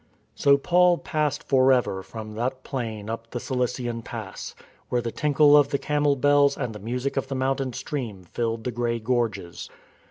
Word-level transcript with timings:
So 0.33 0.57
Paul 0.57 0.97
passed 0.97 1.43
for 1.43 1.71
ever 1.71 2.01
from 2.01 2.33
that 2.33 2.63
plain 2.63 3.07
up 3.07 3.29
the 3.29 3.39
Cilician 3.39 4.01
Pass, 4.01 4.55
where 4.89 4.99
the 4.99 5.11
tinkle 5.11 5.55
of 5.55 5.67
the 5.69 5.77
camel 5.77 6.15
bells 6.15 6.57
and 6.57 6.73
the 6.73 6.79
music 6.79 7.17
of 7.17 7.27
the 7.27 7.35
mountain 7.35 7.71
stream 7.73 8.23
filled 8.23 8.63
the 8.63 8.71
grey 8.71 8.97
gorges. 8.97 9.69